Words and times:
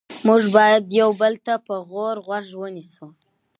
موږ 0.27 0.41
باید 0.57 0.83
یو 1.01 1.09
بل 1.21 1.33
ته 1.45 1.53
په 1.67 1.75
غور 1.89 2.15
غوږ 2.25 2.47
ونیسو 2.61 3.05